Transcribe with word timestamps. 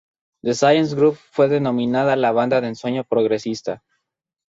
The 0.41 0.55
Science 0.55 0.95
Group 0.95 1.15
fue 1.29 1.47
denominada 1.47 2.15
"la 2.15 2.31
banda 2.31 2.59
de 2.59 2.69
ensueño 2.69 3.03
progresista". 3.03 3.83